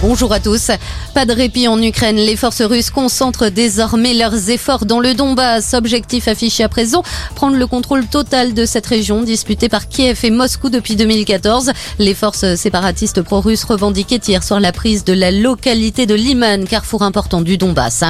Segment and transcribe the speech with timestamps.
[0.00, 0.70] Bonjour à tous.
[1.12, 2.14] Pas de répit en Ukraine.
[2.14, 5.74] Les forces russes concentrent désormais leurs efforts dans le Donbass.
[5.74, 7.02] Objectif affiché à présent,
[7.34, 11.72] prendre le contrôle total de cette région disputée par Kiev et Moscou depuis 2014.
[11.98, 17.02] Les forces séparatistes pro-russes revendiquaient hier soir la prise de la localité de Liman, carrefour
[17.02, 18.04] important du Donbass.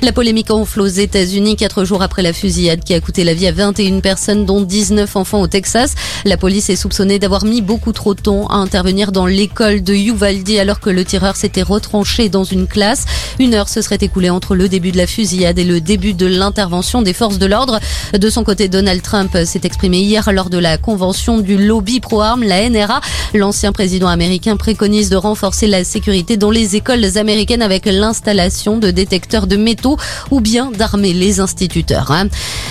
[0.00, 3.48] La polémique enfle aux États-Unis quatre jours après la fusillade qui a coûté la vie
[3.48, 5.96] à 21 personnes, dont 19 enfants au Texas.
[6.24, 9.92] La police est soupçonnée d'avoir mis beaucoup trop de temps à intervenir dans l'école de
[9.92, 13.04] Uvalde alors que le tireur s'était retranché dans une classe.
[13.38, 16.26] Une heure se serait écoulée entre le début de la fusillade et le début de
[16.26, 17.80] l'intervention des forces de l'ordre.
[18.18, 22.42] De son côté, Donald Trump s'est exprimé hier lors de la convention du lobby pro-armes,
[22.42, 23.00] la NRA.
[23.34, 28.90] L'ancien président américain préconise de renforcer la sécurité dans les écoles américaines avec l'installation de
[28.90, 29.96] détecteurs de métaux
[30.30, 32.10] ou bien d'armer les instituteurs.
[32.10, 32.28] Hein.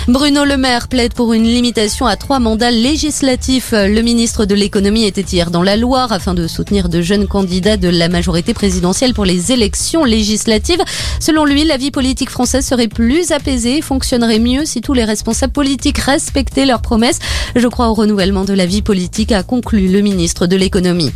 [0.08, 3.72] Bruno Le Maire plaide pour une limitation à trois mandats législatifs.
[3.73, 7.78] Le ministre de l'économie était hier dans la Loire afin de soutenir de jeunes candidats
[7.78, 10.81] de la majorité présidentielle pour les élections législatives.
[11.20, 15.06] Selon lui, la vie politique française serait plus apaisée et fonctionnerait mieux si tous les
[15.06, 17.20] responsables politiques respectaient leurs promesses.
[17.56, 21.12] Je crois au renouvellement de la vie politique, a conclu le ministre de l'économie.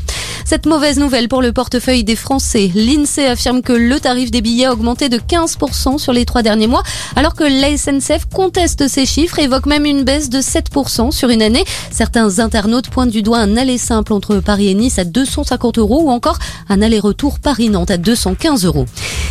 [0.48, 2.70] Cette mauvaise nouvelle pour le portefeuille des Français.
[2.76, 6.68] L'INSEE affirme que le tarif des billets a augmenté de 15% sur les trois derniers
[6.68, 6.84] mois,
[7.16, 11.42] alors que la SNCF conteste ces chiffres évoque même une baisse de 7% sur une
[11.42, 11.64] année.
[11.90, 16.04] Certains internautes pointent du doigt un aller simple entre Paris et Nice à 250 euros
[16.04, 16.38] ou encore
[16.70, 18.86] un aller-retour Paris-Nantes à 215 euros.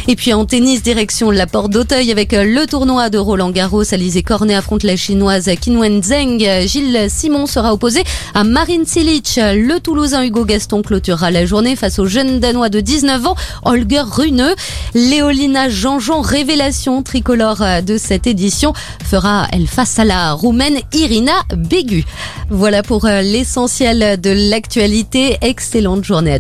[0.09, 3.95] Et puis en tennis, direction la porte d'Auteuil avec le tournoi de Roland Garros.
[3.95, 6.67] Alizé Cornet affronte la chinoise Qinwen Zheng.
[6.67, 8.03] Gilles Simon sera opposé
[8.35, 9.37] à Marine Silic.
[9.37, 14.03] Le Toulousain Hugo Gaston clôturera la journée face au jeune Danois de 19 ans, Holger
[14.11, 14.55] Runeux.
[14.95, 18.73] Léolina Jean-Jean, révélation tricolore de cette édition,
[19.05, 22.05] fera elle face à la roumaine Irina Bégu.
[22.49, 25.37] Voilà pour l'essentiel de l'actualité.
[25.43, 26.33] Excellente journée à